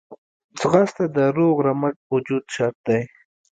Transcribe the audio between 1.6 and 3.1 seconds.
رمټ وجود شرط دی